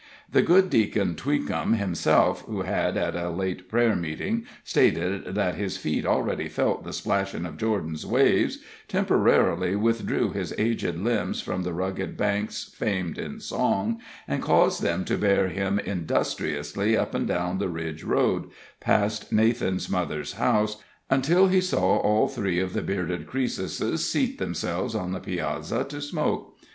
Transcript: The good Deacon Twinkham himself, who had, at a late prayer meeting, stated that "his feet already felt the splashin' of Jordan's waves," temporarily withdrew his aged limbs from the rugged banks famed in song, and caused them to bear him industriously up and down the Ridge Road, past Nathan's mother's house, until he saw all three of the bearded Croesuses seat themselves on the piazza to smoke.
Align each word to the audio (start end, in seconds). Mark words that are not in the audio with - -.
The 0.27 0.41
good 0.41 0.71
Deacon 0.71 1.13
Twinkham 1.13 1.73
himself, 1.73 2.41
who 2.47 2.63
had, 2.63 2.97
at 2.97 3.13
a 3.15 3.29
late 3.29 3.69
prayer 3.69 3.95
meeting, 3.95 4.47
stated 4.63 5.35
that 5.35 5.53
"his 5.53 5.77
feet 5.77 6.07
already 6.07 6.47
felt 6.49 6.83
the 6.83 6.91
splashin' 6.91 7.45
of 7.45 7.55
Jordan's 7.55 8.03
waves," 8.03 8.57
temporarily 8.87 9.75
withdrew 9.75 10.31
his 10.31 10.55
aged 10.57 10.97
limbs 10.97 11.39
from 11.39 11.61
the 11.61 11.71
rugged 11.71 12.17
banks 12.17 12.63
famed 12.75 13.19
in 13.19 13.39
song, 13.39 13.99
and 14.27 14.41
caused 14.41 14.81
them 14.81 15.05
to 15.05 15.19
bear 15.19 15.49
him 15.49 15.77
industriously 15.77 16.97
up 16.97 17.13
and 17.13 17.27
down 17.27 17.59
the 17.59 17.69
Ridge 17.69 18.03
Road, 18.03 18.49
past 18.79 19.31
Nathan's 19.31 19.87
mother's 19.87 20.33
house, 20.33 20.77
until 21.11 21.45
he 21.45 21.61
saw 21.61 21.97
all 21.97 22.27
three 22.27 22.59
of 22.59 22.73
the 22.73 22.81
bearded 22.81 23.27
Croesuses 23.27 23.99
seat 24.03 24.39
themselves 24.39 24.95
on 24.95 25.11
the 25.11 25.19
piazza 25.19 25.83
to 25.89 26.01
smoke. 26.01 26.57